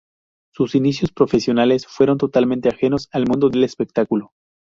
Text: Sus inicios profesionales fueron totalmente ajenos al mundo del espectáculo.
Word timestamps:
Sus 0.51 0.73
inicios 0.73 1.11
profesionales 1.11 1.85
fueron 1.85 2.17
totalmente 2.17 2.69
ajenos 2.69 3.07
al 3.11 3.27
mundo 3.27 3.51
del 3.51 3.63
espectáculo. 3.63 4.31